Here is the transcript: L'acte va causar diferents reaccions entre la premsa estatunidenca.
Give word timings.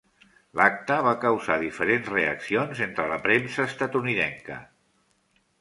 L'acte 0.59 0.95
va 1.07 1.11
causar 1.25 1.57
diferents 1.65 2.09
reaccions 2.15 2.83
entre 2.89 3.07
la 3.15 3.23
premsa 3.29 3.69
estatunidenca. 3.73 4.63